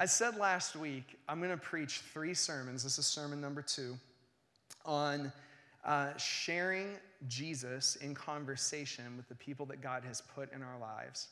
[0.00, 2.84] I said last week, I'm going to preach three sermons.
[2.84, 3.98] This is sermon number two
[4.84, 5.32] on
[5.84, 6.94] uh, sharing
[7.26, 11.30] Jesus in conversation with the people that God has put in our lives.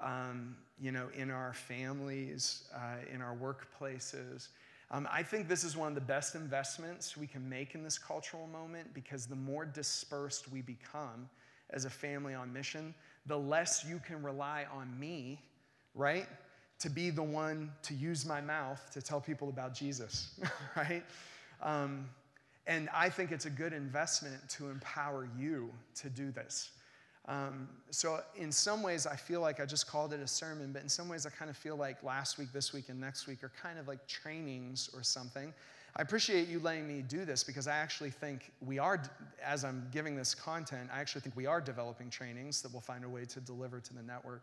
[0.00, 4.46] Um, you know, in our families, uh, in our workplaces.
[4.92, 7.98] Um, I think this is one of the best investments we can make in this
[7.98, 11.28] cultural moment because the more dispersed we become
[11.70, 12.94] as a family on mission,
[13.26, 15.42] the less you can rely on me,
[15.96, 16.28] right?
[16.80, 20.38] To be the one to use my mouth to tell people about Jesus,
[20.76, 21.02] right?
[21.62, 22.06] Um,
[22.66, 26.70] and I think it's a good investment to empower you to do this.
[27.26, 30.82] Um, so, in some ways, I feel like I just called it a sermon, but
[30.82, 33.42] in some ways, I kind of feel like last week, this week, and next week
[33.42, 35.52] are kind of like trainings or something.
[35.96, 39.00] I appreciate you letting me do this because I actually think we are,
[39.42, 43.04] as I'm giving this content, I actually think we are developing trainings that we'll find
[43.04, 44.42] a way to deliver to the network.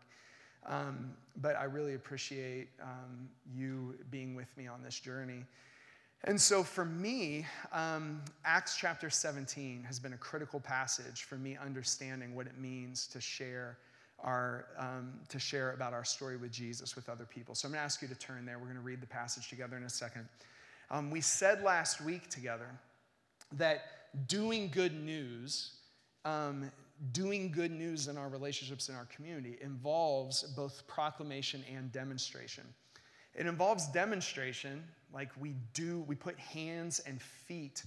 [0.66, 5.44] Um, but I really appreciate um, you being with me on this journey.
[6.24, 11.58] And so for me, um, Acts chapter 17 has been a critical passage for me
[11.60, 13.78] understanding what it means to share
[14.20, 17.56] our, um, to share about our story with Jesus with other people.
[17.56, 18.58] So I'm going to ask you to turn there.
[18.58, 20.28] We're going to read the passage together in a second.
[20.92, 22.68] Um, we said last week together
[23.56, 23.82] that
[24.28, 25.72] doing good news,
[26.24, 26.70] um,
[27.10, 32.64] doing good news in our relationships in our community involves both proclamation and demonstration.
[33.34, 37.82] It involves demonstration like we do, we put hands and feet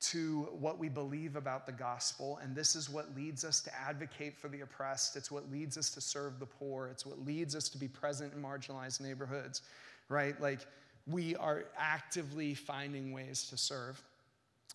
[0.00, 2.40] to what we believe about the gospel.
[2.42, 5.16] And this is what leads us to advocate for the oppressed.
[5.16, 6.88] It's what leads us to serve the poor.
[6.88, 9.62] It's what leads us to be present in marginalized neighborhoods,
[10.08, 10.40] right?
[10.40, 10.60] Like
[11.06, 14.02] we are actively finding ways to serve.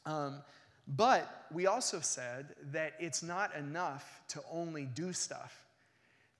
[0.06, 0.42] Um,
[0.88, 5.66] but we also said that it's not enough to only do stuff,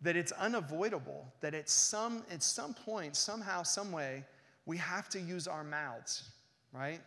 [0.02, 4.24] that it's unavoidable, that at some, at some point, somehow, some way,
[4.66, 6.30] we have to use our mouths,
[6.72, 7.02] right?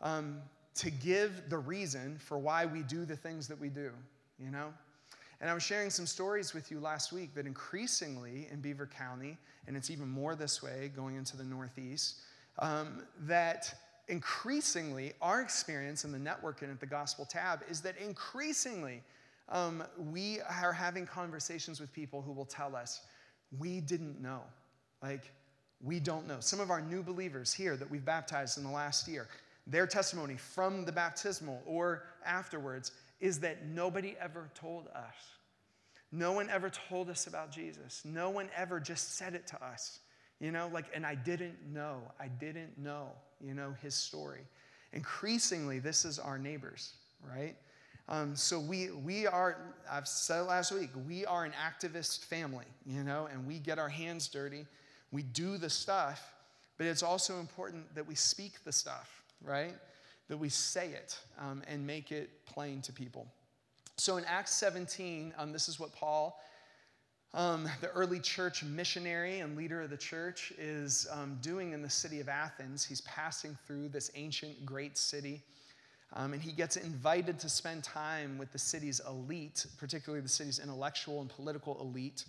[0.00, 0.40] Um,
[0.76, 3.90] to give the reason for why we do the things that we do,
[4.38, 4.72] you know?
[5.40, 9.38] And I was sharing some stories with you last week that increasingly in Beaver County,
[9.66, 12.20] and it's even more this way going into the Northeast,
[12.58, 13.74] um, that
[14.10, 19.02] increasingly our experience in the network and at the Gospel Tab is that increasingly
[19.48, 23.02] um, we are having conversations with people who will tell us,
[23.58, 24.40] we didn't know.
[25.02, 25.32] Like,
[25.82, 26.40] we don't know.
[26.40, 29.28] Some of our new believers here that we've baptized in the last year,
[29.66, 35.14] their testimony from the baptismal or afterwards is that nobody ever told us.
[36.12, 38.02] No one ever told us about Jesus.
[38.04, 40.00] No one ever just said it to us.
[40.40, 42.00] You know, like, and I didn't know.
[42.18, 43.08] I didn't know,
[43.40, 44.40] you know, his story.
[44.92, 46.94] Increasingly, this is our neighbors,
[47.28, 47.54] right?
[48.08, 49.58] Um, so we, we are,
[49.90, 53.78] I've said it last week, we are an activist family, you know, and we get
[53.78, 54.66] our hands dirty
[55.12, 56.34] we do the stuff,
[56.78, 59.74] but it's also important that we speak the stuff, right?
[60.28, 63.26] That we say it um, and make it plain to people.
[63.96, 66.40] So in Acts 17, um, this is what Paul,
[67.32, 71.90] um, the early church missionary and leader of the church, is um, doing in the
[71.90, 72.84] city of Athens.
[72.84, 75.42] He's passing through this ancient, great city.
[76.14, 80.58] Um, and he gets invited to spend time with the city's elite, particularly the city's
[80.58, 82.24] intellectual and political elite.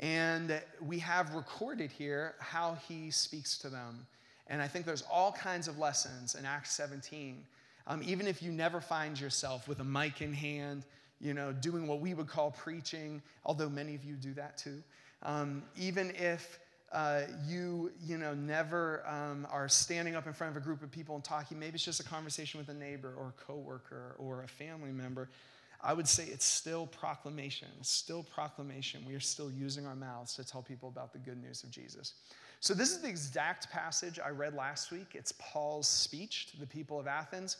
[0.00, 4.04] And we have recorded here how he speaks to them.
[4.48, 7.36] And I think there's all kinds of lessons in Acts 17.
[7.86, 10.84] Um, even if you never find yourself with a mic in hand,
[11.24, 14.82] you know, doing what we would call preaching, although many of you do that too.
[15.22, 16.60] Um, even if
[16.92, 20.90] uh, you, you know, never um, are standing up in front of a group of
[20.92, 24.42] people and talking, maybe it's just a conversation with a neighbor or a coworker or
[24.42, 25.30] a family member.
[25.82, 27.68] I would say it's still proclamation.
[27.80, 29.02] It's still proclamation.
[29.06, 32.14] We are still using our mouths to tell people about the good news of Jesus.
[32.60, 35.08] So, this is the exact passage I read last week.
[35.12, 37.58] It's Paul's speech to the people of Athens.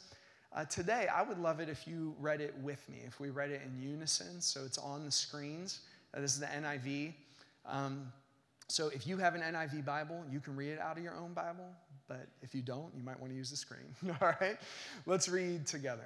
[0.55, 3.51] Uh, today, I would love it if you read it with me, if we read
[3.51, 4.41] it in unison.
[4.41, 5.81] So, it's on the screens.
[6.15, 7.13] Uh, this is the NIV.
[7.67, 8.13] Um,
[8.69, 11.33] so, if you have an NIV Bible, you can read it out of your own
[11.33, 11.67] Bible.
[12.07, 13.97] But if you don't, you might want to use the screen.
[14.21, 14.57] All right?
[15.07, 16.05] Let's read together.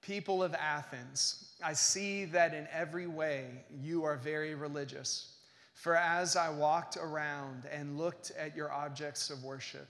[0.00, 5.34] People of Athens, I see that in every way you are very religious.
[5.74, 9.88] For as I walked around and looked at your objects of worship,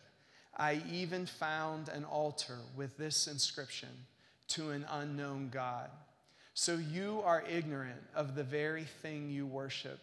[0.62, 3.88] I even found an altar with this inscription
[4.50, 5.90] to an unknown God.
[6.54, 9.98] So you are ignorant of the very thing you worship,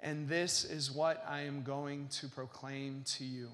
[0.00, 3.50] and this is what I am going to proclaim to you.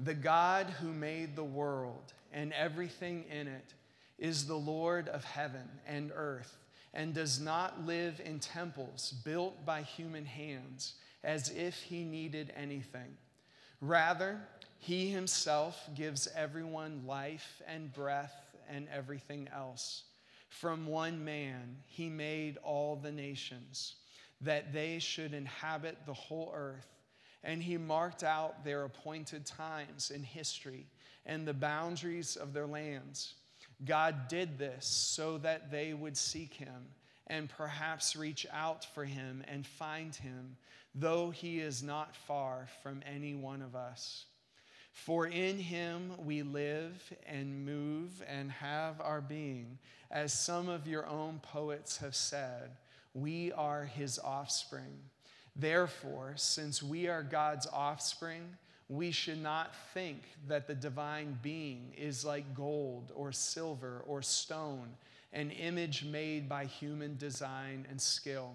[0.00, 3.72] The God who made the world and everything in it
[4.18, 6.58] is the Lord of heaven and earth
[6.92, 13.16] and does not live in temples built by human hands as if he needed anything.
[13.80, 14.40] Rather,
[14.78, 18.34] he himself gives everyone life and breath
[18.68, 20.04] and everything else.
[20.48, 23.96] From one man, he made all the nations,
[24.40, 26.86] that they should inhabit the whole earth.
[27.42, 30.86] And he marked out their appointed times in history
[31.24, 33.34] and the boundaries of their lands.
[33.84, 36.86] God did this so that they would seek him
[37.26, 40.56] and perhaps reach out for him and find him,
[40.94, 44.26] though he is not far from any one of us.
[44.92, 49.78] For in him we live and move and have our being.
[50.10, 52.70] As some of your own poets have said,
[53.12, 54.98] we are his offspring.
[55.54, 58.56] Therefore, since we are God's offspring,
[58.88, 64.88] we should not think that the divine being is like gold or silver or stone,
[65.36, 68.54] an image made by human design and skill.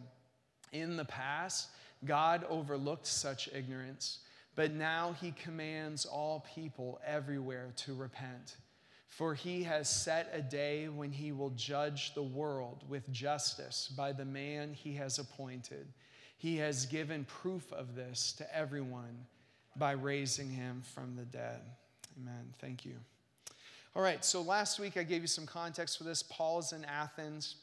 [0.74, 1.70] In the past,
[2.06, 4.20] God overlooked such ignorance,
[4.56, 8.56] but now he commands all people everywhere to repent.
[9.08, 14.12] For he has set a day when he will judge the world with justice by
[14.12, 15.86] the man he has appointed.
[16.38, 19.28] He has given proof of this to everyone
[19.76, 21.62] by raising him from the dead.
[22.18, 22.54] Amen.
[22.60, 22.96] Thank you.
[23.94, 26.24] All right, so last week I gave you some context for this.
[26.24, 27.56] Paul is in Athens.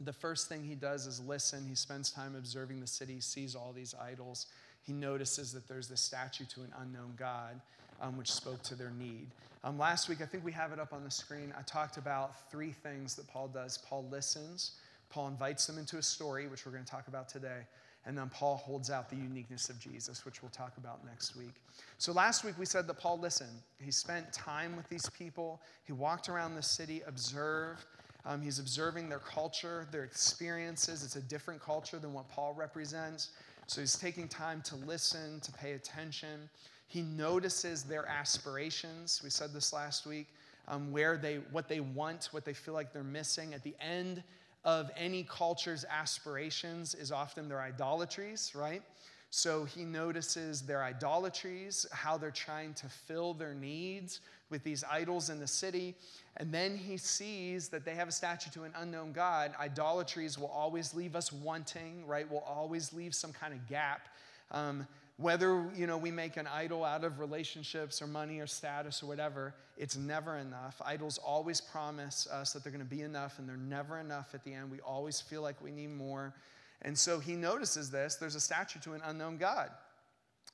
[0.00, 1.66] The first thing he does is listen.
[1.68, 4.46] He spends time observing the city, sees all these idols.
[4.80, 7.60] He notices that there's this statue to an unknown God,
[8.00, 9.26] um, which spoke to their need.
[9.62, 11.52] Um, last week, I think we have it up on the screen.
[11.58, 13.76] I talked about three things that Paul does.
[13.76, 14.76] Paul listens,
[15.10, 17.66] Paul invites them into a story, which we're going to talk about today.
[18.06, 21.54] And then Paul holds out the uniqueness of Jesus, which we'll talk about next week.
[21.98, 23.60] So last week we said that Paul listened.
[23.78, 27.84] He spent time with these people, he walked around the city, observed.
[28.26, 31.02] Um, he's observing their culture, their experiences.
[31.04, 33.30] It's a different culture than what Paul represents.
[33.66, 36.50] So he's taking time to listen, to pay attention.
[36.86, 39.20] He notices their aspirations.
[39.24, 40.26] We said this last week.
[40.68, 43.54] Um, where they, what they want, what they feel like they're missing.
[43.54, 44.22] At the end,
[44.64, 48.82] of any culture's aspirations is often their idolatries, right?
[49.30, 54.20] So he notices their idolatries, how they're trying to fill their needs
[54.50, 55.94] with these idols in the city.
[56.36, 59.54] And then he sees that they have a statue to an unknown God.
[59.58, 62.28] Idolatries will always leave us wanting, right?
[62.28, 64.08] Will always leave some kind of gap.
[64.50, 64.86] Um,
[65.20, 69.06] whether you know we make an idol out of relationships or money or status or
[69.06, 70.80] whatever it's never enough.
[70.84, 74.44] Idols always promise us that they're going to be enough and they're never enough at
[74.44, 74.70] the end.
[74.70, 76.34] We always feel like we need more.
[76.82, 78.16] And so he notices this.
[78.16, 79.70] There's a statue to an unknown god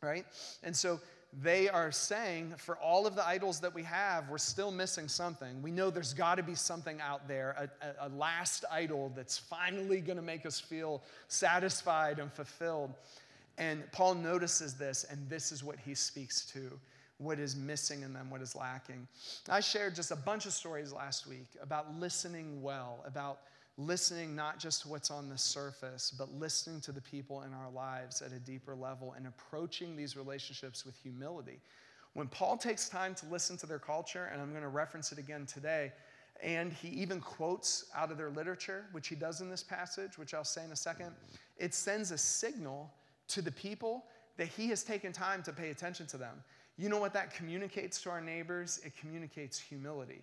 [0.03, 0.25] right?
[0.63, 1.01] And so
[1.43, 5.61] they are saying for all of the idols that we have we're still missing something.
[5.63, 9.37] We know there's got to be something out there a, a, a last idol that's
[9.37, 12.95] finally going to make us feel satisfied and fulfilled
[13.59, 16.79] and Paul notices this, and this is what he speaks to
[17.19, 19.09] what is missing in them, what is lacking.
[19.49, 23.41] I shared just a bunch of stories last week about listening well, about
[23.79, 27.71] listening not just to what's on the surface, but listening to the people in our
[27.71, 31.61] lives at a deeper level and approaching these relationships with humility.
[32.15, 35.19] When Paul takes time to listen to their culture, and I'm going to reference it
[35.19, 35.93] again today,
[36.43, 40.35] and he even quotes out of their literature, which he does in this passage, which
[40.35, 41.13] I'll say in a second,
[41.59, 42.91] it sends a signal
[43.29, 44.05] to the people
[44.37, 46.43] that He has taken time to pay attention to them.
[46.79, 48.81] You know what that communicates to our neighbors?
[48.85, 50.23] It communicates humility.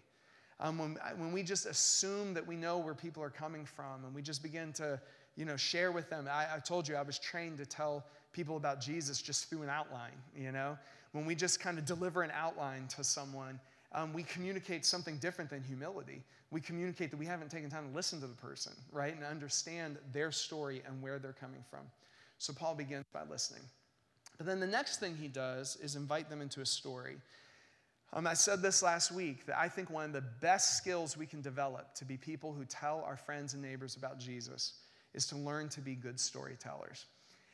[0.59, 4.13] Um, when, when we just assume that we know where people are coming from and
[4.13, 4.99] we just begin to
[5.35, 6.27] you know, share with them.
[6.31, 9.69] I, I told you I was trained to tell people about Jesus just through an
[9.69, 10.77] outline, you know?
[11.11, 13.59] When we just kind of deliver an outline to someone,
[13.93, 16.23] um, we communicate something different than humility.
[16.51, 19.15] We communicate that we haven't taken time to listen to the person, right?
[19.15, 21.81] And understand their story and where they're coming from.
[22.43, 23.61] So Paul begins by listening.
[24.37, 27.15] But then the next thing he does is invite them into a story.
[28.11, 31.25] Um, I said this last week that I think one of the best skills we
[31.25, 34.73] can develop to be people who tell our friends and neighbors about Jesus
[35.13, 37.05] is to learn to be good storytellers.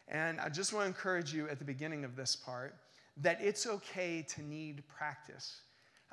[0.07, 2.73] And I just want to encourage you at the beginning of this part
[3.17, 5.61] that it's okay to need practice.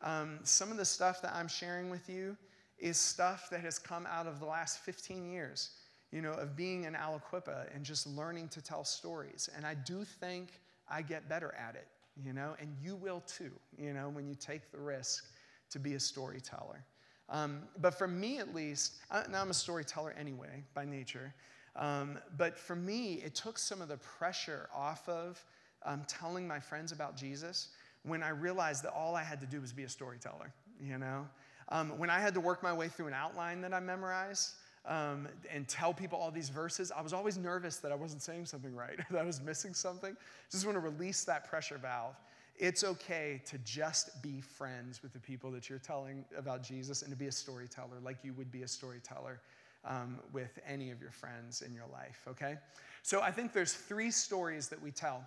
[0.03, 2.37] Um, some of the stuff that I'm sharing with you
[2.79, 5.71] is stuff that has come out of the last 15 years
[6.13, 9.49] you know, of being an Aliquippa and just learning to tell stories.
[9.57, 11.89] And I do think I get better at it,
[12.25, 15.27] you know, and you will too, you know, when you take the risk
[15.71, 16.85] to be a storyteller.
[17.29, 21.35] Um, but for me, at least, I, now I'm a storyteller anyway by nature.
[21.75, 25.45] Um, but for me, it took some of the pressure off of
[25.85, 27.69] um, telling my friends about Jesus
[28.05, 31.27] when I realized that all I had to do was be a storyteller, you know?
[31.69, 34.53] Um, when I had to work my way through an outline that I memorized,
[34.87, 38.47] um, and tell people all these verses, I was always nervous that I wasn't saying
[38.47, 40.17] something right, that I was missing something.
[40.51, 42.17] Just want to release that pressure valve.
[42.59, 47.11] it's okay to just be friends with the people that you're telling about Jesus and
[47.11, 49.41] to be a storyteller like you would be a storyteller
[49.85, 52.57] um, with any of your friends in your life, okay?
[53.03, 55.23] So I think there's three stories that we tell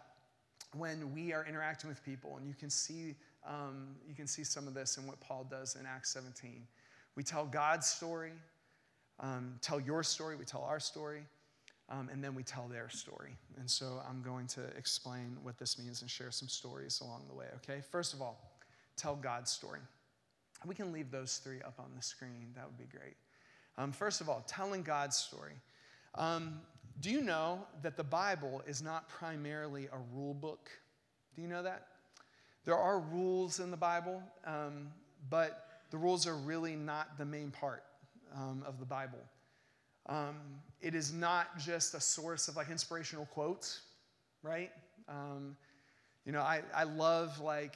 [0.75, 3.15] when we are interacting with people, and you can see,
[3.47, 6.61] um, you can see some of this in what Paul does in Acts 17.
[7.15, 8.33] We tell God's story,
[9.19, 11.21] um, tell your story, we tell our story,
[11.89, 13.35] um, and then we tell their story.
[13.57, 17.35] And so I'm going to explain what this means and share some stories along the
[17.35, 17.81] way, okay?
[17.91, 18.39] First of all,
[18.95, 19.79] tell God's story.
[20.65, 23.15] We can leave those three up on the screen, that would be great.
[23.77, 25.53] Um, first of all, telling God's story.
[26.15, 26.61] Um,
[26.99, 30.69] do you know that the Bible is not primarily a rule book?
[31.35, 31.88] Do you know that?
[32.65, 34.89] There are rules in the Bible, um,
[35.29, 37.83] but the rules are really not the main part
[38.36, 39.19] um, of the Bible.
[40.07, 40.36] Um,
[40.81, 43.81] it is not just a source of like inspirational quotes,
[44.41, 44.71] right?
[45.07, 45.55] Um,
[46.25, 47.75] you know, I, I love like,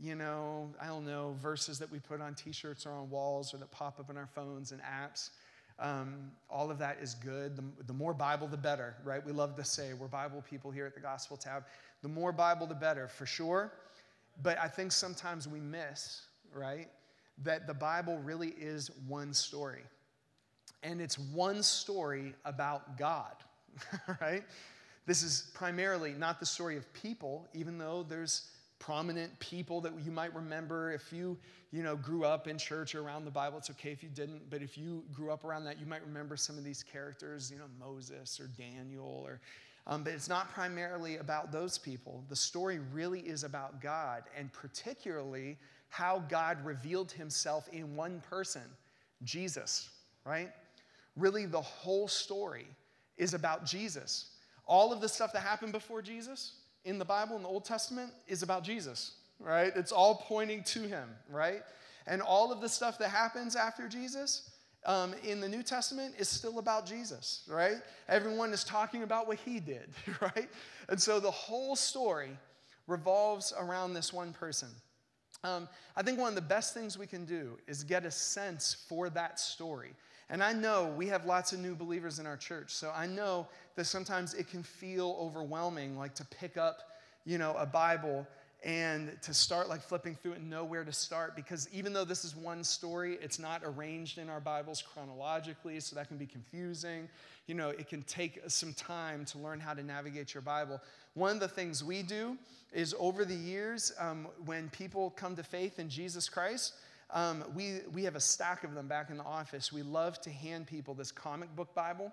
[0.00, 3.54] you know, I don't know, verses that we put on t shirts or on walls
[3.54, 5.30] or that pop up in our phones and apps.
[5.78, 7.56] Um, all of that is good.
[7.56, 9.24] The, the, more Bible, the better, right?
[9.24, 11.64] We love to say we're Bible people here at the Gospel Tab.
[12.02, 13.72] The more Bible, the better, for sure.
[14.42, 16.22] But I think sometimes we miss,
[16.54, 16.88] right,
[17.38, 19.82] that the Bible really is one story.
[20.82, 23.34] And it's one story about God,
[24.20, 24.42] right?
[25.06, 30.10] This is primarily not the story of people, even though there's prominent people that you
[30.10, 30.92] might remember.
[30.92, 31.38] If you
[31.70, 34.50] you know grew up in church or around the bible it's okay if you didn't
[34.50, 37.56] but if you grew up around that you might remember some of these characters you
[37.56, 39.40] know moses or daniel or
[39.86, 42.24] um, but it's not primarily about those people.
[42.28, 45.58] The story really is about god and particularly
[45.92, 48.62] how god revealed himself in one person
[49.22, 49.90] jesus
[50.24, 50.50] right
[51.16, 52.66] Really, the whole story
[53.18, 54.30] is about Jesus.
[54.66, 58.12] All of the stuff that happened before Jesus in the Bible, in the Old Testament,
[58.26, 59.72] is about Jesus, right?
[59.76, 61.62] It's all pointing to him, right?
[62.06, 64.50] And all of the stuff that happens after Jesus
[64.86, 67.76] um, in the New Testament is still about Jesus, right?
[68.08, 70.48] Everyone is talking about what he did, right?
[70.88, 72.30] And so the whole story
[72.86, 74.68] revolves around this one person.
[75.44, 78.76] Um, I think one of the best things we can do is get a sense
[78.88, 79.90] for that story.
[80.30, 83.48] And I know we have lots of new believers in our church, so I know
[83.74, 86.78] that sometimes it can feel overwhelming, like to pick up,
[87.24, 88.26] you know, a Bible
[88.64, 92.04] and to start like flipping through it and know where to start because even though
[92.04, 96.26] this is one story it's not arranged in our bibles chronologically so that can be
[96.26, 97.08] confusing
[97.46, 100.80] you know it can take some time to learn how to navigate your bible
[101.14, 102.36] one of the things we do
[102.72, 106.74] is over the years um, when people come to faith in jesus christ
[107.12, 109.70] um, we, we have a stack of them back in the office.
[109.72, 112.10] We love to hand people this comic book Bible.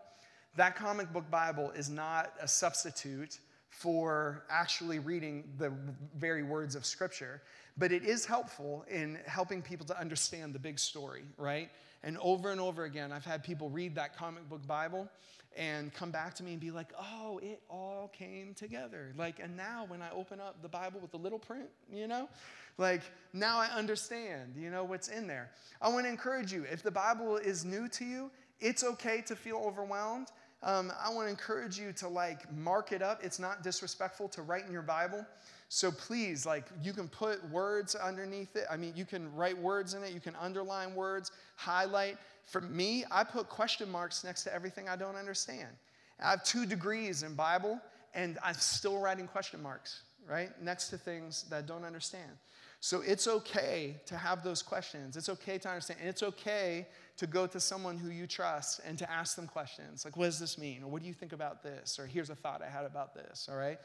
[0.58, 5.72] That comic book Bible is not a substitute for actually reading the
[6.18, 7.42] very words of Scripture,
[7.78, 11.70] but it is helpful in helping people to understand the big story, right?
[12.04, 15.10] And over and over again, I've had people read that comic book Bible
[15.58, 19.14] and come back to me and be like, oh, it all came together.
[19.18, 22.30] Like, and now when I open up the Bible with the little print, you know,
[22.78, 23.02] like
[23.34, 25.52] now I understand, you know, what's in there.
[25.82, 29.36] I want to encourage you if the Bible is new to you, it's okay to
[29.36, 30.28] feel overwhelmed.
[30.62, 33.24] Um, I want to encourage you to like mark it up.
[33.24, 35.26] It's not disrespectful to write in your Bible.
[35.70, 38.66] So please, like, you can put words underneath it.
[38.72, 42.18] I mean, you can write words in it, you can underline words, highlight.
[42.46, 45.70] For me, I put question marks next to everything I don't understand.
[46.20, 47.80] I have two degrees in Bible,
[48.16, 50.50] and I'm still writing question marks, right?
[50.62, 52.32] Next to things that I don't understand.
[52.82, 55.18] So it's okay to have those questions.
[55.18, 56.00] It's okay to understand.
[56.00, 60.06] And it's okay to go to someone who you trust and to ask them questions
[60.06, 60.84] like, what does this mean?
[60.84, 62.00] Or what do you think about this?
[62.00, 63.80] Or here's a thought I had about this, all right?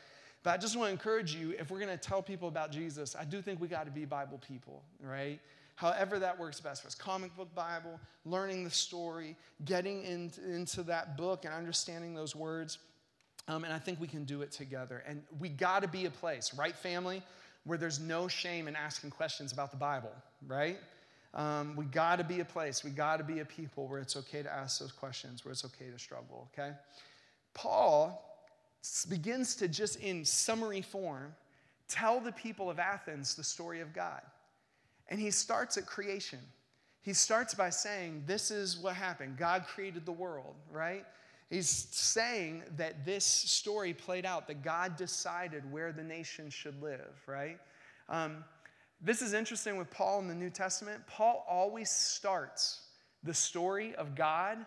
[0.44, 3.16] But I just want to encourage you if we're going to tell people about Jesus,
[3.18, 5.40] I do think we got to be Bible people, right?
[5.76, 10.82] however that works best for us comic book bible learning the story getting in, into
[10.82, 12.78] that book and understanding those words
[13.48, 16.10] um, and i think we can do it together and we got to be a
[16.10, 17.22] place right family
[17.64, 20.12] where there's no shame in asking questions about the bible
[20.46, 20.78] right
[21.34, 24.16] um, we got to be a place we got to be a people where it's
[24.16, 26.72] okay to ask those questions where it's okay to struggle okay
[27.54, 28.30] paul
[29.08, 31.34] begins to just in summary form
[31.88, 34.22] tell the people of athens the story of god
[35.08, 36.40] and he starts at creation.
[37.02, 39.36] He starts by saying, This is what happened.
[39.36, 41.04] God created the world, right?
[41.54, 47.22] He's saying that this story played out, that God decided where the nation should live,
[47.28, 47.60] right?
[48.08, 48.44] Um,
[49.00, 51.06] this is interesting with Paul in the New Testament.
[51.06, 52.80] Paul always starts
[53.22, 54.66] the story of God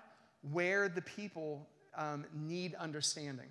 [0.53, 1.67] where the people
[1.97, 3.49] um, need understanding.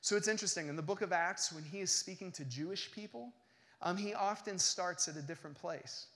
[0.00, 0.68] So it's interesting.
[0.68, 3.32] In the book of Acts, when he is speaking to Jewish people,
[3.82, 6.06] um, he often starts at a different place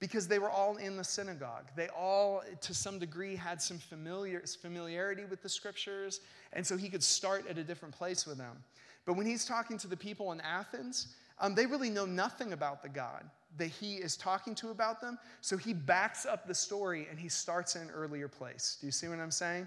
[0.00, 1.70] because they were all in the synagogue.
[1.76, 6.20] They all, to some degree, had some familiar, familiarity with the scriptures,
[6.52, 8.62] and so he could start at a different place with them.
[9.06, 12.82] But when he's talking to the people in Athens, um, they really know nothing about
[12.82, 13.24] the God
[13.56, 15.18] that he is talking to about them.
[15.40, 18.76] So he backs up the story and he starts in an earlier place.
[18.80, 19.66] Do you see what I'm saying?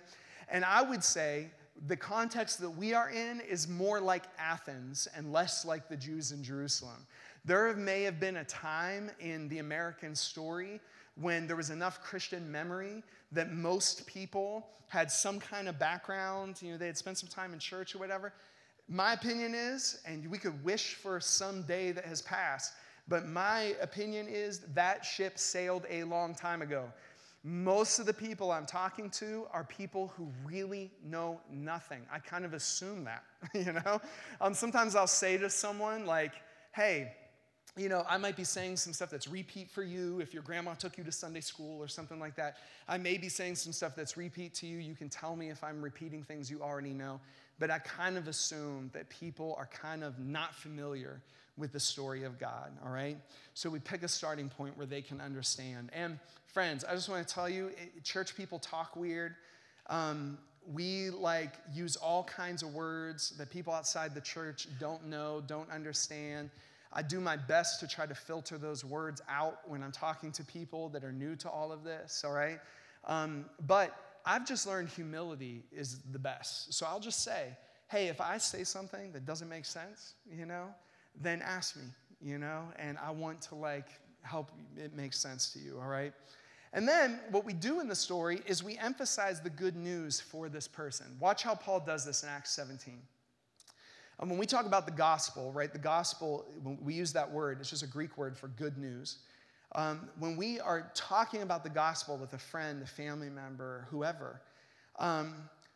[0.50, 1.48] And I would say
[1.88, 6.32] the context that we are in is more like Athens and less like the Jews
[6.32, 7.08] in Jerusalem.
[7.44, 10.80] There may have been a time in the American story
[11.16, 16.72] when there was enough Christian memory that most people had some kind of background, you
[16.72, 18.34] know, they had spent some time in church or whatever.
[18.88, 22.74] My opinion is, and we could wish for some day that has passed,
[23.08, 26.92] but my opinion is that ship sailed a long time ago.
[27.44, 32.02] Most of the people I'm talking to are people who really know nothing.
[32.14, 33.24] I kind of assume that,
[33.56, 34.00] you know?
[34.40, 36.34] Um, sometimes I'll say to someone, like,
[36.74, 37.14] hey,
[37.78, 40.74] you know, I might be saying some stuff that's repeat for you if your grandma
[40.74, 42.58] took you to Sunday school or something like that.
[42.88, 44.78] I may be saying some stuff that's repeat to you.
[44.78, 47.22] You can tell me if I'm repeating things you already know.
[47.60, 51.22] But I kind of assume that people are kind of not familiar
[51.58, 53.18] with the story of God, all right?
[53.54, 55.92] So we pick a starting point where they can understand.
[55.94, 57.72] And friends, I just want to tell you,
[58.04, 59.36] church people talk weird.
[59.88, 60.38] Um,
[60.74, 65.70] we like use all kinds of words that people outside the church don't know, don't
[65.70, 66.50] understand.
[66.94, 70.44] I do my best to try to filter those words out when I'm talking to
[70.44, 72.60] people that are new to all of this, all right?
[73.06, 73.96] Um, but
[74.26, 76.74] I've just learned humility is the best.
[76.74, 77.58] So I'll just say,
[77.90, 80.68] hey, if I say something that doesn't make sense, you know,
[81.20, 81.84] then ask me,
[82.22, 83.88] you know, and I want to like
[84.22, 86.14] help it make sense to you, all right?
[86.74, 90.48] And then what we do in the story is we emphasize the good news for
[90.48, 91.06] this person.
[91.20, 93.02] Watch how Paul does this in Acts 17.
[94.22, 97.72] When we talk about the gospel, right, the gospel, when we use that word, it's
[97.72, 99.18] just a Greek word for good news.
[99.74, 104.42] Um, when we are talking about the gospel with a friend, a family member, whoever,
[105.00, 105.34] um,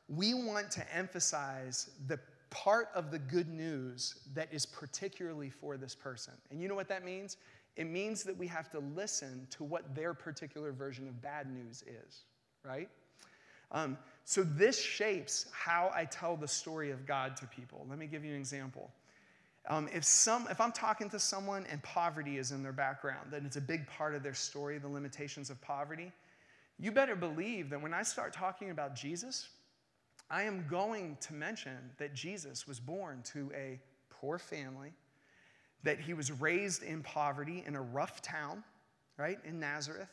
[0.10, 2.20] we want to emphasize the
[2.52, 6.34] part of the good news that is particularly for this person.
[6.52, 7.38] And you know what that means?
[7.78, 11.84] It means that we have to listen to what their particular version of bad news
[11.88, 12.26] is,
[12.64, 12.90] right?
[13.72, 17.86] Um, so this shapes how I tell the story of God to people.
[17.90, 18.90] Let me give you an example.
[19.70, 23.46] Um, if, some, if I'm talking to someone and poverty is in their background, then
[23.46, 26.12] it's a big part of their story, the limitations of poverty,
[26.80, 29.50] you better believe that when I start talking about Jesus,
[30.30, 34.92] I am going to mention that Jesus was born to a poor family,
[35.84, 38.64] that he was raised in poverty in a rough town,
[39.18, 40.10] right, in Nazareth,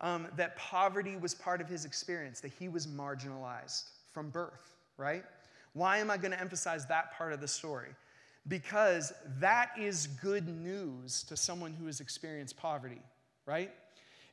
[0.00, 5.24] um, that poverty was part of his experience, that he was marginalized from birth, right?
[5.72, 7.90] Why am I going to emphasize that part of the story?
[8.46, 13.02] Because that is good news to someone who has experienced poverty,
[13.44, 13.70] right?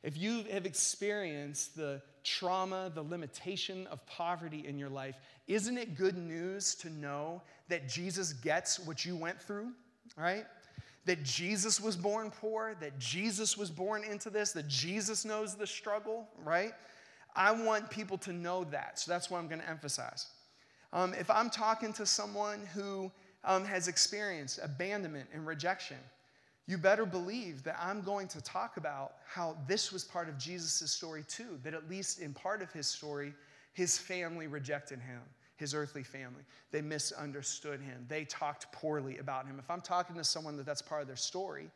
[0.02, 5.96] If you have experienced the trauma, the limitation of poverty in your life, isn't it
[5.96, 9.72] good news to know that Jesus gets what you went through,
[10.16, 10.46] right?
[11.06, 15.66] That Jesus was born poor, that Jesus was born into this, that Jesus knows the
[15.66, 16.72] struggle, right?
[17.34, 18.98] I want people to know that.
[18.98, 20.26] So that's what I'm going to emphasize.
[20.92, 23.10] Um, if I'm talking to someone who
[23.44, 25.98] um, has experienced abandonment and rejection,
[26.66, 30.90] you better believe that I'm going to talk about how this was part of Jesus'
[30.90, 33.32] story too, that at least in part of his story,
[33.72, 35.20] his family rejected him,
[35.56, 36.42] his earthly family.
[36.70, 39.58] They misunderstood him, they talked poorly about him.
[39.58, 41.70] If I'm talking to someone that that's part of their story,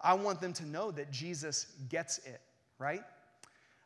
[0.00, 2.40] I want them to know that Jesus gets it,
[2.78, 3.02] right?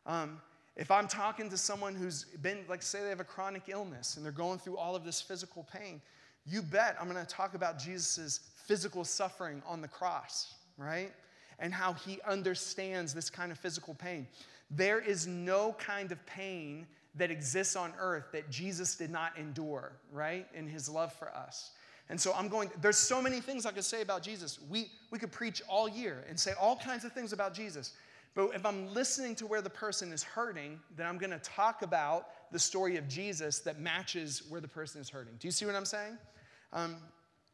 [0.05, 0.41] Um,
[0.75, 4.25] if I'm talking to someone who's been, like, say they have a chronic illness and
[4.25, 6.01] they're going through all of this physical pain,
[6.45, 11.11] you bet I'm going to talk about Jesus' physical suffering on the cross, right?
[11.59, 14.27] And how he understands this kind of physical pain.
[14.69, 19.93] There is no kind of pain that exists on earth that Jesus did not endure,
[20.11, 20.47] right?
[20.53, 21.71] In his love for us.
[22.09, 24.59] And so I'm going, there's so many things I could say about Jesus.
[24.69, 27.93] We, we could preach all year and say all kinds of things about Jesus.
[28.33, 31.81] But if I'm listening to where the person is hurting, then I'm going to talk
[31.81, 35.33] about the story of Jesus that matches where the person is hurting.
[35.39, 36.17] Do you see what I'm saying?
[36.73, 36.95] Um,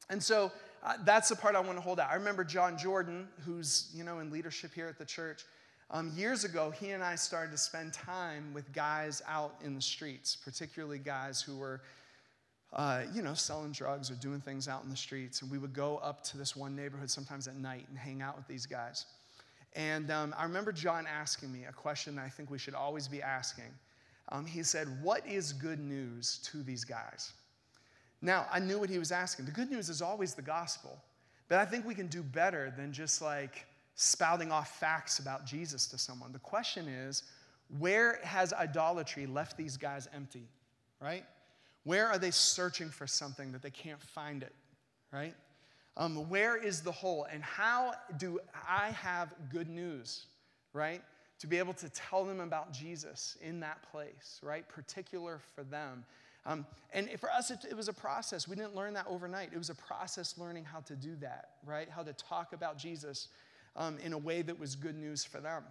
[0.09, 0.51] and so
[0.83, 2.09] uh, that's the part I want to hold out.
[2.11, 5.43] I remember John Jordan, who's you know in leadership here at the church.
[5.89, 9.82] Um, years ago, he and I started to spend time with guys out in the
[9.82, 11.82] streets, particularly guys who were,
[12.73, 15.41] uh, you know, selling drugs or doing things out in the streets.
[15.41, 18.36] And we would go up to this one neighborhood sometimes at night and hang out
[18.36, 19.06] with these guys.
[19.78, 23.21] And um, I remember John asking me a question I think we should always be
[23.21, 23.71] asking.
[24.30, 27.32] Um, he said, What is good news to these guys?
[28.21, 29.45] Now, I knew what he was asking.
[29.45, 30.97] The good news is always the gospel.
[31.47, 33.65] But I think we can do better than just like
[33.97, 36.31] spouting off facts about Jesus to someone.
[36.31, 37.23] The question is,
[37.79, 40.47] where has idolatry left these guys empty,
[41.01, 41.25] right?
[41.83, 44.53] Where are they searching for something that they can't find it,
[45.12, 45.33] right?
[45.97, 47.25] Um, where is the hole?
[47.31, 50.27] And how do I have good news,
[50.73, 51.01] right?
[51.39, 54.67] To be able to tell them about Jesus in that place, right?
[54.69, 56.05] Particular for them.
[56.45, 58.47] Um, and for us, it, it, was a process.
[58.47, 59.49] We didn't learn that overnight.
[59.51, 61.89] It was a process learning how to do that, right?
[61.89, 63.27] How to talk about Jesus
[63.77, 65.63] um, in a way that was good news for them.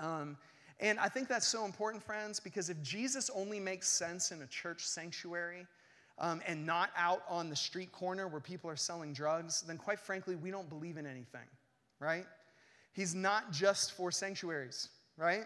[0.00, 0.36] Um,
[0.80, 4.46] and I think that's so important, friends, because if Jesus only makes sense in a
[4.46, 5.66] church sanctuary
[6.18, 10.00] um, and not out on the street corner where people are selling drugs, then quite
[10.00, 11.46] frankly, we don't believe in anything,
[12.00, 12.26] right?
[12.92, 15.44] He's not just for sanctuaries, right?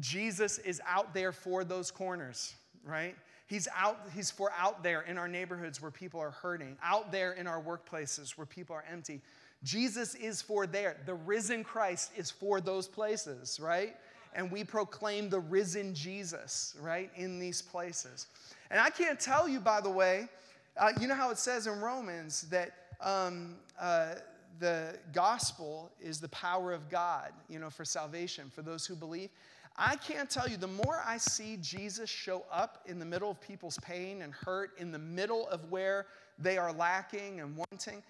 [0.00, 2.54] Jesus is out there for those corners,
[2.84, 3.16] right?
[3.46, 7.32] He's out, he's for out there in our neighborhoods where people are hurting, out there
[7.32, 9.20] in our workplaces where people are empty.
[9.62, 10.96] Jesus is for there.
[11.06, 13.96] The risen Christ is for those places, right?
[14.34, 18.26] And we proclaim the risen Jesus, right, in these places.
[18.70, 20.28] And I can't tell you, by the way,
[20.76, 24.14] uh, you know how it says in Romans that um, uh,
[24.60, 29.30] the gospel is the power of God, you know, for salvation, for those who believe.
[29.76, 33.40] I can't tell you, the more I see Jesus show up in the middle of
[33.40, 36.06] people's pain and hurt, in the middle of where
[36.38, 38.02] they are lacking and wanting,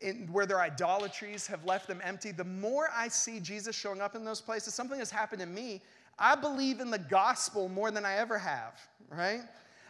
[0.00, 4.14] in, where their idolatries have left them empty, the more I see Jesus showing up
[4.14, 5.82] in those places, something has happened to me.
[6.18, 8.80] I believe in the gospel more than I ever have,
[9.10, 9.40] right?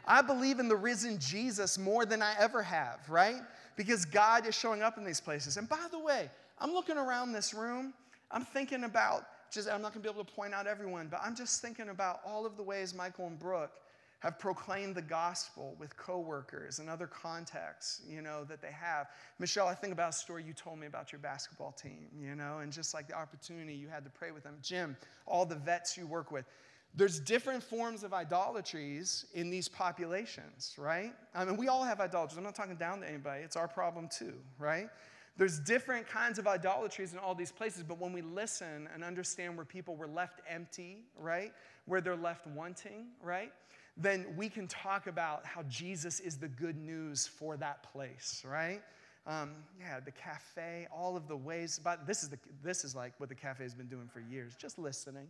[0.07, 3.41] I believe in the risen Jesus more than I ever have, right?
[3.77, 5.57] Because God is showing up in these places.
[5.57, 7.93] And by the way, I'm looking around this room,
[8.31, 11.35] I'm thinking about just, I'm not gonna be able to point out everyone, but I'm
[11.35, 13.73] just thinking about all of the ways Michael and Brooke
[14.21, 19.07] have proclaimed the gospel with coworkers and other contexts, you know, that they have.
[19.39, 22.59] Michelle, I think about a story you told me about your basketball team, you know,
[22.59, 24.57] and just like the opportunity you had to pray with them.
[24.61, 26.47] Jim, all the vets you work with.
[26.95, 31.13] There's different forms of idolatries in these populations, right?
[31.35, 32.39] I mean, we all have idolatries.
[32.39, 33.45] I'm not talking down to anybody.
[33.45, 34.89] It's our problem too, right?
[35.37, 39.55] There's different kinds of idolatries in all these places, but when we listen and understand
[39.57, 41.53] where people were left empty, right?
[41.87, 43.53] Where they're left wanting, right?
[44.01, 48.81] Then we can talk about how Jesus is the good news for that place, right?
[49.27, 51.81] Um, yeah, the cafe, all of the ways.
[51.83, 54.55] But this is the this is like what the cafe has been doing for years,
[54.55, 55.27] just listening,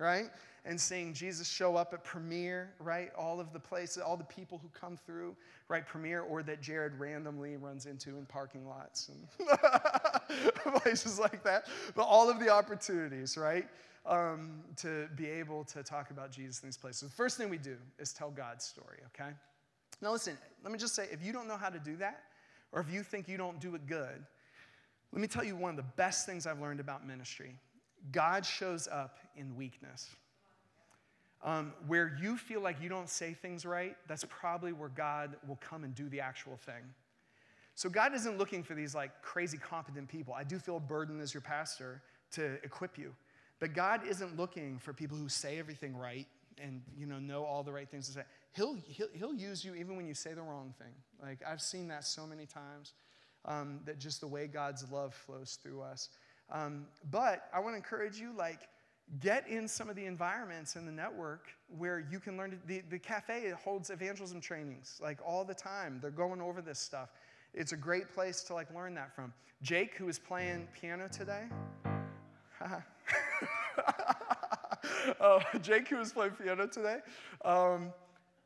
[0.00, 0.30] right?
[0.64, 3.10] And seeing Jesus show up at Premiere, right?
[3.16, 5.36] All of the places, all the people who come through,
[5.68, 5.86] right?
[5.86, 9.48] Premiere, or that Jared randomly runs into in parking lots and
[10.82, 11.66] places like that.
[11.94, 13.68] But all of the opportunities, right?
[14.06, 17.02] Um, to be able to talk about Jesus in these places.
[17.02, 19.30] The first thing we do is tell God's story, okay?
[20.02, 22.22] Now, listen, let me just say if you don't know how to do that,
[22.72, 24.24] or if you think you don't do it good,
[25.12, 27.56] let me tell you one of the best things I've learned about ministry
[28.12, 30.08] God shows up in weakness.
[31.42, 35.58] Um, where you feel like you don't say things right, that's probably where God will
[35.60, 36.82] come and do the actual thing.
[37.74, 40.34] So God isn't looking for these like crazy competent people.
[40.34, 43.14] I do feel a burden as your pastor to equip you.
[43.58, 46.26] But God isn't looking for people who say everything right
[46.62, 48.22] and you know know all the right things to say.
[48.54, 50.92] He'll, he'll, he'll use you even when you say the wrong thing.
[51.22, 52.92] Like I've seen that so many times.
[53.46, 56.10] Um, that just the way God's love flows through us.
[56.50, 58.68] Um, but I want to encourage you, like,
[59.20, 62.52] get in some of the environments in the network where you can learn.
[62.52, 65.98] To, the, the cafe holds evangelism trainings like all the time.
[66.00, 67.10] They're going over this stuff.
[67.52, 69.32] It's a great place to like learn that from.
[69.62, 71.44] Jake, who is playing piano today.
[75.20, 76.98] uh, Jake, who is playing piano today.
[77.44, 77.92] Um,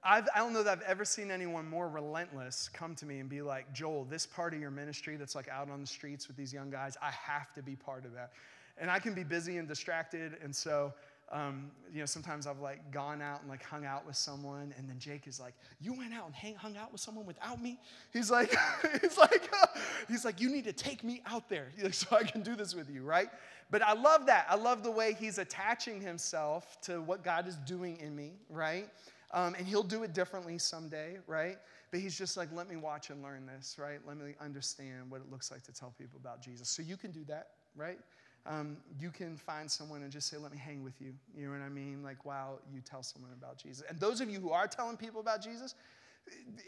[0.04, 3.20] I've, I do not know that I've ever seen anyone more relentless come to me
[3.20, 6.28] and be like, Joel, this part of your ministry that's like out on the streets
[6.28, 8.32] with these young guys, I have to be part of that.
[8.76, 10.36] And I can be busy and distracted.
[10.42, 10.92] And so,
[11.32, 14.88] um, you know, sometimes I've like gone out and like hung out with someone, and
[14.88, 17.78] then Jake is like, "You went out and hang, hung out with someone without me?"
[18.12, 18.54] He's like,
[19.00, 19.50] "He's like,
[20.08, 22.90] he's like, you need to take me out there so I can do this with
[22.90, 23.28] you, right?"
[23.70, 24.46] But I love that.
[24.50, 28.88] I love the way he's attaching himself to what God is doing in me, right?
[29.34, 31.58] Um, and he'll do it differently someday, right?
[31.90, 33.98] But he's just like, let me watch and learn this, right?
[34.06, 36.68] Let me understand what it looks like to tell people about Jesus.
[36.68, 37.98] So you can do that, right?
[38.46, 41.14] Um, you can find someone and just say, let me hang with you.
[41.36, 42.00] You know what I mean?
[42.04, 43.84] Like, while you tell someone about Jesus.
[43.88, 45.74] And those of you who are telling people about Jesus,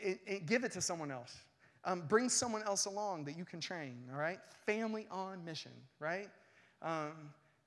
[0.02, 1.36] it, it, give it to someone else.
[1.84, 4.40] Um, bring someone else along that you can train, all right?
[4.64, 6.28] Family on mission, right?
[6.82, 7.12] Um,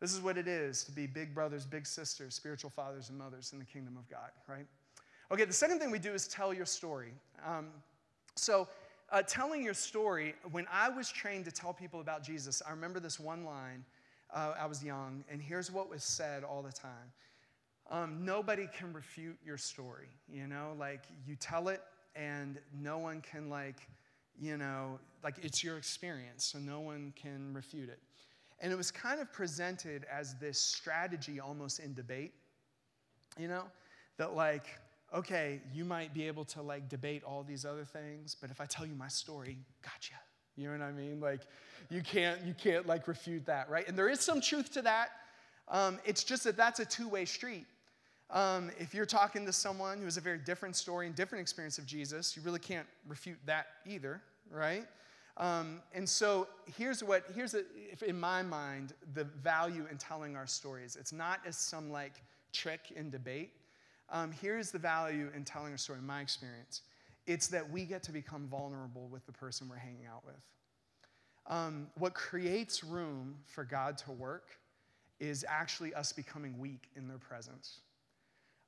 [0.01, 3.53] this is what it is to be big brothers, big sisters, spiritual fathers and mothers
[3.53, 4.65] in the kingdom of God, right?
[5.31, 7.13] Okay, the second thing we do is tell your story.
[7.45, 7.67] Um,
[8.35, 8.67] so
[9.11, 12.99] uh, telling your story, when I was trained to tell people about Jesus, I remember
[12.99, 13.85] this one line.
[14.33, 17.11] Uh, I was young, and here's what was said all the time
[17.91, 20.09] um, Nobody can refute your story.
[20.31, 21.81] You know, like you tell it,
[22.15, 23.87] and no one can, like,
[24.41, 27.99] you know, like it's your experience, so no one can refute it.
[28.61, 32.33] And it was kind of presented as this strategy almost in debate,
[33.37, 33.65] you know,
[34.17, 34.79] that like,
[35.13, 38.65] okay, you might be able to like debate all these other things, but if I
[38.65, 40.13] tell you my story, gotcha.
[40.55, 41.19] You know what I mean?
[41.19, 41.41] Like,
[41.89, 43.87] you can't, you can't like refute that, right?
[43.87, 45.09] And there is some truth to that.
[45.69, 47.65] Um, it's just that that's a two-way street.
[48.29, 51.77] Um, if you're talking to someone who has a very different story and different experience
[51.77, 54.85] of Jesus, you really can't refute that either, right?
[55.37, 57.63] Um, and so here's what, here's a,
[58.05, 60.97] in my mind, the value in telling our stories.
[60.99, 63.51] It's not as some like trick in debate.
[64.11, 66.81] Um, here's the value in telling a story, in my experience.
[67.27, 70.41] It's that we get to become vulnerable with the person we're hanging out with.
[71.47, 74.57] Um, what creates room for God to work
[75.19, 77.79] is actually us becoming weak in their presence.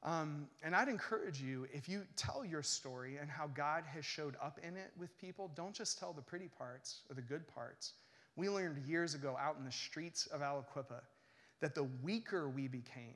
[0.03, 4.35] Um, and I'd encourage you, if you tell your story and how God has showed
[4.41, 7.93] up in it with people, don't just tell the pretty parts or the good parts.
[8.35, 11.01] We learned years ago out in the streets of Aliquippa
[11.59, 13.13] that the weaker we became,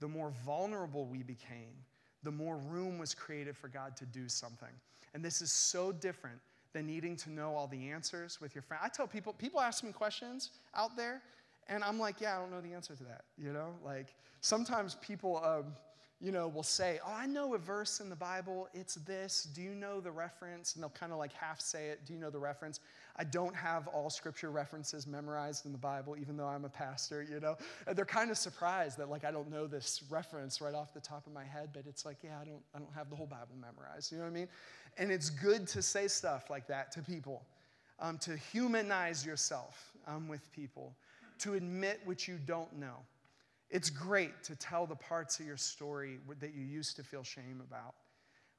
[0.00, 1.74] the more vulnerable we became,
[2.22, 4.68] the more room was created for God to do something.
[5.14, 6.38] And this is so different
[6.72, 8.82] than needing to know all the answers with your friend.
[8.84, 11.22] I tell people, people ask me questions out there,
[11.68, 13.24] and I'm like, yeah, I don't know the answer to that.
[13.38, 15.72] You know, like sometimes people, um,
[16.20, 19.44] you know, will say, Oh, I know a verse in the Bible, it's this.
[19.54, 20.74] Do you know the reference?
[20.74, 22.06] And they'll kind of like half say it.
[22.06, 22.80] Do you know the reference?
[23.16, 27.22] I don't have all scripture references memorized in the Bible, even though I'm a pastor,
[27.22, 27.56] you know.
[27.86, 31.00] And they're kind of surprised that like I don't know this reference right off the
[31.00, 33.26] top of my head, but it's like, yeah, I don't, I don't have the whole
[33.26, 34.10] Bible memorized.
[34.10, 34.48] You know what I mean?
[34.96, 37.44] And it's good to say stuff like that to people,
[38.00, 40.94] um, to humanize yourself um, with people,
[41.40, 42.96] to admit what you don't know.
[43.70, 47.62] It's great to tell the parts of your story that you used to feel shame
[47.66, 47.94] about.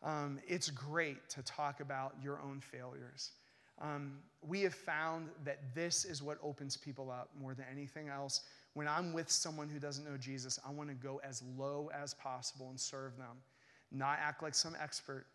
[0.04, 3.32] Um, it's great to talk about your own failures.
[3.80, 8.42] Um, we have found that this is what opens people up more than anything else.
[8.74, 12.14] When I'm with someone who doesn't know Jesus, I want to go as low as
[12.14, 13.38] possible and serve them.
[13.92, 15.26] Not act like some expert,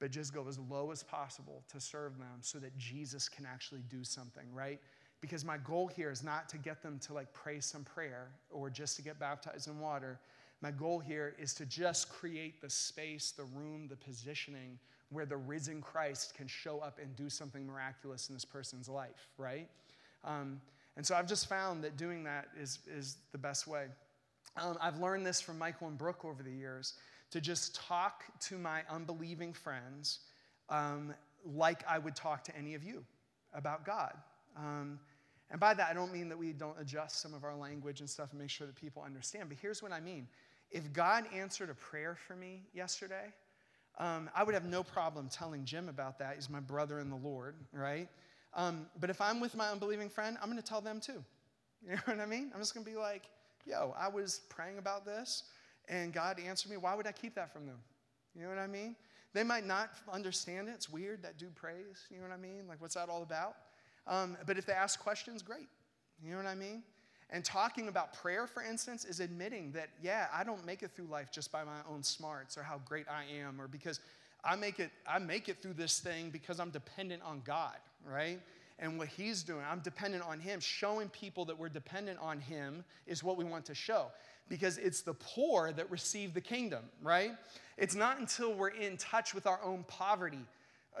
[0.00, 3.82] but just go as low as possible to serve them so that Jesus can actually
[3.88, 4.80] do something, right?
[5.20, 8.70] Because my goal here is not to get them to like pray some prayer or
[8.70, 10.20] just to get baptized in water.
[10.60, 14.78] My goal here is to just create the space, the room, the positioning
[15.10, 19.28] where the risen Christ can show up and do something miraculous in this person's life,
[19.38, 19.68] right?
[20.24, 20.60] Um,
[20.96, 23.86] and so I've just found that doing that is, is the best way.
[24.56, 26.94] Um, I've learned this from Michael and Brooke over the years
[27.30, 30.20] to just talk to my unbelieving friends
[30.68, 33.04] um, like I would talk to any of you
[33.52, 34.14] about God.
[34.56, 34.98] Um,
[35.50, 38.08] and by that, I don't mean that we don't adjust some of our language and
[38.08, 39.48] stuff and make sure that people understand.
[39.48, 40.26] But here's what I mean
[40.70, 43.32] if God answered a prayer for me yesterday,
[43.98, 46.34] um, I would have no problem telling Jim about that.
[46.34, 48.08] He's my brother in the Lord, right?
[48.54, 51.24] Um, but if I'm with my unbelieving friend, I'm going to tell them too.
[51.86, 52.50] You know what I mean?
[52.54, 53.28] I'm just going to be like,
[53.66, 55.42] yo, I was praying about this
[55.86, 56.78] and God answered me.
[56.78, 57.76] Why would I keep that from them?
[58.34, 58.96] You know what I mean?
[59.34, 60.72] They might not understand it.
[60.72, 62.06] It's weird that dude prays.
[62.10, 62.66] You know what I mean?
[62.66, 63.54] Like, what's that all about?
[64.06, 65.68] Um, but if they ask questions, great.
[66.22, 66.82] You know what I mean?
[67.30, 71.06] And talking about prayer, for instance, is admitting that, yeah, I don't make it through
[71.06, 74.00] life just by my own smarts or how great I am or because
[74.44, 78.40] I make it, I make it through this thing because I'm dependent on God, right?
[78.78, 80.60] And what He's doing, I'm dependent on Him.
[80.60, 84.06] Showing people that we're dependent on Him is what we want to show
[84.48, 87.32] because it's the poor that receive the kingdom, right?
[87.78, 90.44] It's not until we're in touch with our own poverty,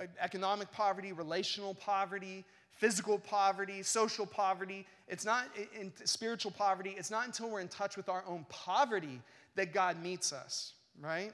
[0.00, 2.44] uh, economic poverty, relational poverty,
[2.76, 4.86] physical poverty, social poverty.
[5.08, 5.46] It's not
[5.78, 6.94] in spiritual poverty.
[6.96, 9.20] It's not until we're in touch with our own poverty
[9.54, 11.32] that God meets us, right?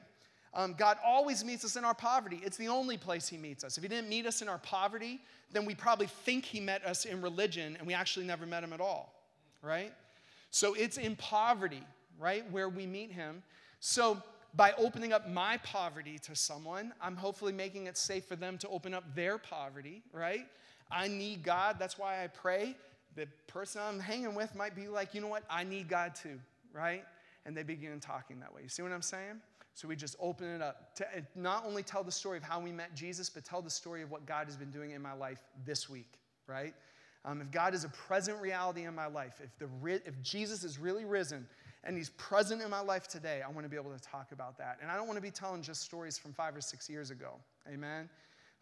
[0.53, 2.41] Um, God always meets us in our poverty.
[2.43, 3.77] It's the only place He meets us.
[3.77, 5.21] If He didn't meet us in our poverty,
[5.53, 8.73] then we probably think He met us in religion and we actually never met Him
[8.73, 9.15] at all,
[9.63, 9.93] right?
[10.51, 11.83] So it's in poverty,
[12.19, 13.43] right, where we meet Him.
[13.79, 14.21] So
[14.55, 18.69] by opening up my poverty to someone, I'm hopefully making it safe for them to
[18.69, 20.47] open up their poverty, right?
[20.91, 21.77] I need God.
[21.79, 22.77] That's why I pray.
[23.17, 25.45] The person I'm hanging with might be like, you know what?
[25.51, 26.39] I need God too,
[26.73, 27.05] right?
[27.47, 28.63] And they begin talking that way.
[28.63, 29.41] You see what I'm saying?
[29.75, 32.73] So we just open it up to not only tell the story of how we
[32.73, 35.43] met Jesus, but tell the story of what God has been doing in my life
[35.65, 36.75] this week, right?
[37.25, 40.79] Um, if God is a present reality in my life, if, the, if Jesus is
[40.79, 41.47] really risen
[41.85, 44.59] and he's present in my life today, I want to be able to talk about
[44.59, 44.79] that.
[44.83, 47.35] And I don't want to be telling just stories from five or six years ago.
[47.73, 48.09] Amen?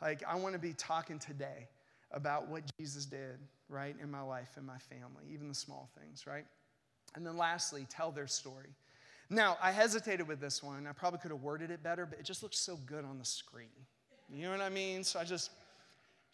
[0.01, 1.69] Like, I want to be talking today
[2.13, 6.27] about what Jesus did, right, in my life and my family, even the small things,
[6.27, 6.47] right?
[7.15, 8.71] And then lastly, tell their story.
[9.31, 10.87] Now, I hesitated with this one.
[10.87, 13.25] I probably could have worded it better, but it just looks so good on the
[13.25, 13.69] screen.
[14.33, 15.05] You know what I mean?
[15.05, 15.51] So I just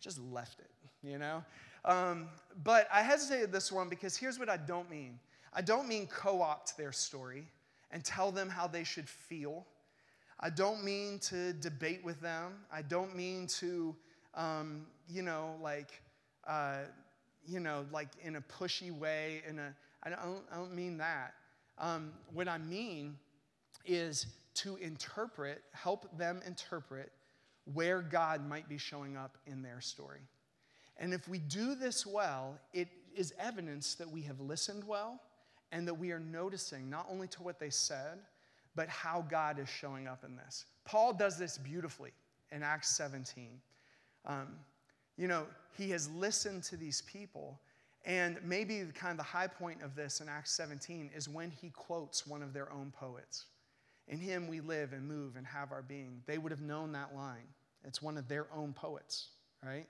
[0.01, 0.71] just left it,
[1.03, 1.43] you know?
[1.85, 2.29] Um,
[2.63, 5.19] but I hesitated this one because here's what I don't mean.
[5.53, 7.47] I don't mean co-opt their story
[7.91, 9.65] and tell them how they should feel.
[10.41, 12.53] I don't mean to debate with them.
[12.73, 13.95] I don't mean to,
[14.35, 16.01] um, you know, like,
[16.47, 16.79] uh,
[17.47, 19.43] you know, like in a pushy way.
[19.49, 21.35] In a, I don't, I don't mean that.
[21.79, 23.17] Um, what I mean
[23.85, 27.12] is to interpret, help them interpret
[27.73, 30.21] where God might be showing up in their story.
[30.99, 35.21] And if we do this well, it is evidence that we have listened well
[35.73, 38.19] and that we are noticing not only to what they said,
[38.77, 40.67] but how God is showing up in this.
[40.85, 42.12] Paul does this beautifully
[42.53, 43.61] in Acts 17.
[44.27, 44.49] Um,
[45.16, 45.46] you know,
[45.77, 47.61] he has listened to these people,
[48.05, 51.50] and maybe the kind of the high point of this in Acts 17 is when
[51.50, 53.46] he quotes one of their own poets.
[54.09, 56.22] In him we live and move and have our being.
[56.27, 57.48] They would have known that line.
[57.85, 59.29] It's one of their own poets,
[59.62, 59.87] right?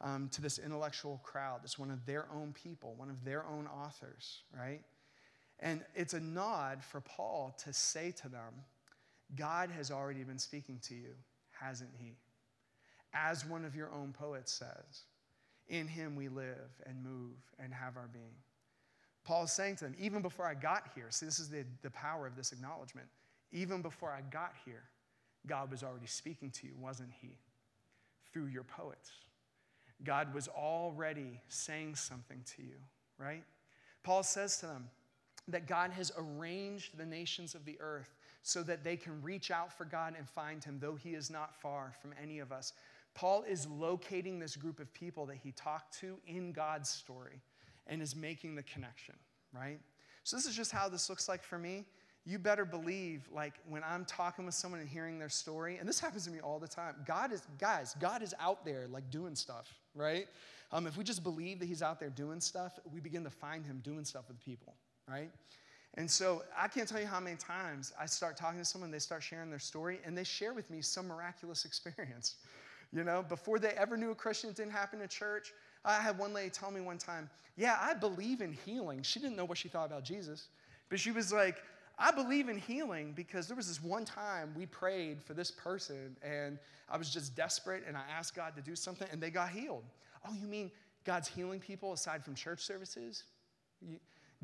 [0.00, 1.60] Um, to this intellectual crowd.
[1.64, 4.82] It's one of their own people, one of their own authors, right?
[5.60, 8.54] And it's a nod for Paul to say to them,
[9.34, 11.14] God has already been speaking to you,
[11.50, 12.14] hasn't he?
[13.14, 15.04] As one of your own poets says,
[15.68, 18.34] in him we live and move and have our being.
[19.24, 21.90] Paul is saying to them, even before I got here, see, this is the, the
[21.90, 23.08] power of this acknowledgement.
[23.52, 24.84] Even before I got here,
[25.46, 27.36] God was already speaking to you, wasn't He?
[28.32, 29.10] Through your poets.
[30.04, 32.76] God was already saying something to you,
[33.18, 33.42] right?
[34.02, 34.88] Paul says to them
[35.48, 39.76] that God has arranged the nations of the earth so that they can reach out
[39.76, 42.72] for God and find Him, though He is not far from any of us.
[43.18, 47.40] Paul is locating this group of people that he talked to in God's story
[47.88, 49.16] and is making the connection,
[49.52, 49.80] right?
[50.22, 51.84] So, this is just how this looks like for me.
[52.24, 55.98] You better believe like when i'm talking with someone and hearing their story and this
[55.98, 59.34] happens to me all the time god is guys god is out there like doing
[59.34, 60.26] stuff right?
[60.70, 63.64] Um, if we just believe that he's out there doing stuff we begin to find
[63.64, 64.74] him doing stuff with people
[65.08, 65.30] right?
[65.94, 68.98] And so i can't tell you how many times i start talking to someone they
[68.98, 72.36] start sharing their story and they share with me some miraculous experience
[72.92, 75.52] you know before they ever knew a christian it didn't happen in church
[75.84, 79.36] i had one lady tell me one time yeah i believe in healing she didn't
[79.36, 80.48] know what she thought about jesus
[80.88, 81.62] but she was like
[81.98, 86.16] I believe in healing because there was this one time we prayed for this person
[86.22, 89.50] and I was just desperate and I asked God to do something and they got
[89.50, 89.82] healed.
[90.26, 90.70] Oh, you mean
[91.04, 93.24] God's healing people aside from church services?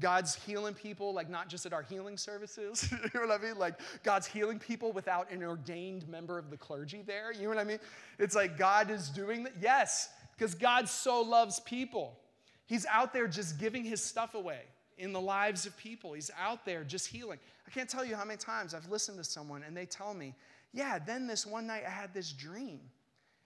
[0.00, 2.88] God's healing people, like not just at our healing services.
[2.90, 3.58] you know what I mean?
[3.58, 7.32] Like God's healing people without an ordained member of the clergy there.
[7.32, 7.78] You know what I mean?
[8.18, 9.54] It's like God is doing that.
[9.60, 12.18] Yes, because God so loves people.
[12.66, 14.62] He's out there just giving his stuff away
[14.98, 16.12] in the lives of people.
[16.12, 17.38] He's out there just healing.
[17.66, 20.34] I can't tell you how many times I've listened to someone and they tell me,
[20.72, 22.80] yeah, then this one night I had this dream.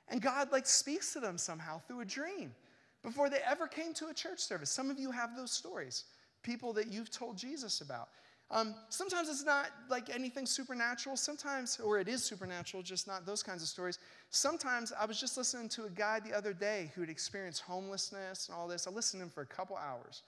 [0.09, 2.55] And God like speaks to them somehow through a dream
[3.03, 4.71] before they ever came to a church service.
[4.71, 6.05] Some of you have those stories,
[6.49, 8.09] people that you've told Jesus about.
[8.51, 11.17] Um, sometimes it's not like anything supernatural.
[11.17, 13.99] Sometimes, or it is supernatural, just not those kinds of stories.
[14.31, 18.49] Sometimes I was just listening to a guy the other day who had experienced homelessness
[18.49, 18.87] and all this.
[18.87, 20.23] I listened to him for a couple hours.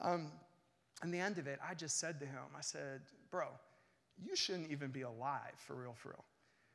[0.00, 0.32] Um,
[1.02, 3.46] and the end of it, I just said to him, I said, Bro,
[4.20, 6.24] you shouldn't even be alive for real, for real.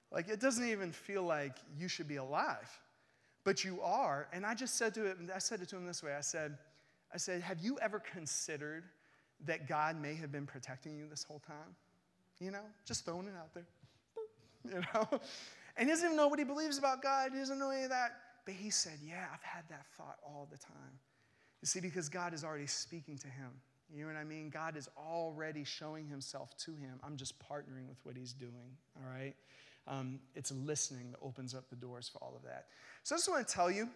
[0.09, 2.69] Like, it doesn't even feel like you should be alive,
[3.43, 4.29] but you are.
[4.31, 6.57] And I just said to him, I said it to him this way I said,
[7.13, 8.83] I said, Have you ever considered
[9.45, 11.75] that God may have been protecting you this whole time?
[12.39, 13.67] You know, just throwing it out there.
[14.65, 15.21] You know?
[15.77, 17.31] And he doesn't even know what he believes about God.
[17.31, 18.11] He doesn't know any of that.
[18.43, 20.99] But he said, Yeah, I've had that thought all the time.
[21.61, 23.51] You see, because God is already speaking to him.
[23.93, 24.49] You know what I mean?
[24.49, 26.99] God is already showing himself to him.
[27.03, 29.33] I'm just partnering with what he's doing, all right?
[29.87, 32.65] Um, it's listening that opens up the doors for all of that.
[33.03, 33.87] So I just want to tell you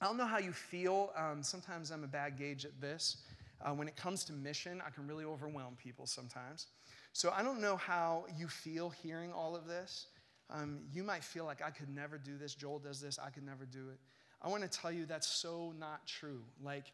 [0.00, 1.10] I don't know how you feel.
[1.16, 3.18] Um, sometimes I'm a bad gauge at this.
[3.60, 6.66] Uh, when it comes to mission, I can really overwhelm people sometimes.
[7.12, 10.06] So I don't know how you feel hearing all of this.
[10.50, 12.54] Um, you might feel like I could never do this.
[12.54, 13.18] Joel does this.
[13.18, 13.98] I could never do it.
[14.40, 16.42] I want to tell you that's so not true.
[16.62, 16.92] Like,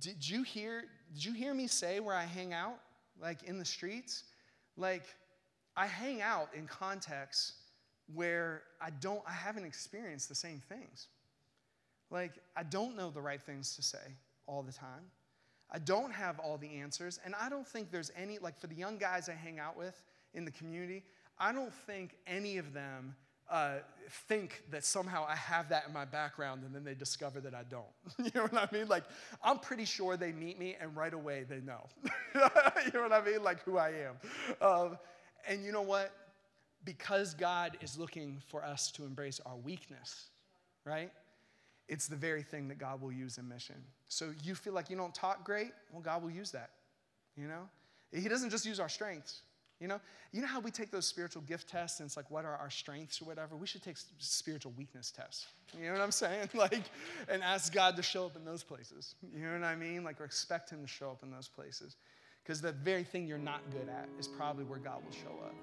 [0.00, 2.78] did you hear did you hear me say where I hang out?
[3.20, 4.24] Like in the streets?
[4.76, 5.04] Like
[5.76, 7.54] I hang out in contexts
[8.14, 11.08] where I don't I haven't experienced the same things.
[12.10, 15.10] Like I don't know the right things to say all the time.
[15.70, 18.74] I don't have all the answers and I don't think there's any like for the
[18.74, 20.02] young guys I hang out with
[20.34, 21.04] in the community,
[21.38, 23.14] I don't think any of them
[23.50, 23.78] uh,
[24.28, 27.64] think that somehow I have that in my background and then they discover that I
[27.68, 27.84] don't.
[28.18, 28.86] you know what I mean?
[28.86, 29.04] Like,
[29.42, 31.86] I'm pretty sure they meet me and right away they know.
[32.34, 32.40] you
[32.94, 33.42] know what I mean?
[33.42, 34.14] Like who I am.
[34.60, 34.98] Um,
[35.48, 36.12] and you know what?
[36.84, 40.26] Because God is looking for us to embrace our weakness,
[40.84, 41.10] right?
[41.90, 43.74] It's the very thing that God will use in mission.
[44.06, 45.72] So you feel like you don't talk great?
[45.92, 46.70] Well, God will use that.
[47.36, 47.68] You know?
[48.12, 49.42] He doesn't just use our strengths.
[49.80, 52.44] You know, you know how we take those spiritual gift tests and it's like, what
[52.44, 53.56] are our strengths or whatever?
[53.56, 55.48] We should take spiritual weakness tests.
[55.76, 56.50] You know what I'm saying?
[56.54, 56.82] Like,
[57.28, 59.16] and ask God to show up in those places.
[59.34, 60.04] You know what I mean?
[60.04, 61.96] Like, or expect Him to show up in those places.
[62.44, 65.54] Because the very thing you're not good at is probably where God will show up.